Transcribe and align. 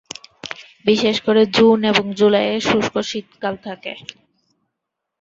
বিশেষ 0.85 1.15
করে 1.21 1.41
জুন 1.55 1.79
এবং 1.91 2.05
জুলাইয়ে 2.19 2.57
শুষ্ক 2.61 2.95
শীতকাল 3.09 3.55
থাকে। 3.65 3.93